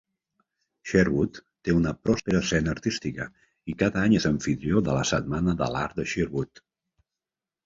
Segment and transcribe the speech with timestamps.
[0.91, 1.35] Sherwood
[1.67, 3.27] té una pròspera escena artística
[3.73, 6.65] i cada any és amfitrió de la Setmana de l'Art de Sherwood.